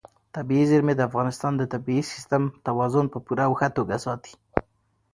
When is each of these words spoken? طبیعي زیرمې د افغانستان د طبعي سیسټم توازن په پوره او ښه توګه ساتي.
طبیعي 0.35 0.65
زیرمې 0.71 0.93
د 0.95 1.01
افغانستان 1.09 1.53
د 1.57 1.63
طبعي 1.73 1.99
سیسټم 2.11 2.43
توازن 2.67 3.05
په 3.13 3.17
پوره 3.25 3.43
او 3.47 3.53
ښه 3.59 3.67
توګه 3.77 3.95
ساتي. 4.05 4.33